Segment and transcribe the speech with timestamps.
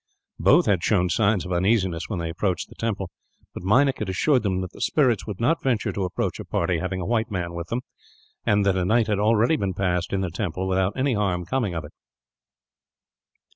[0.39, 3.11] Both had shown signs of uneasiness, when they approached the temple;
[3.53, 6.79] but Meinik had assured them that the spirits would not venture to approach a party
[6.79, 7.81] having a white man with them,
[8.43, 11.75] and that a night had already been passed in the temple, without any harm coming
[11.75, 11.91] of it.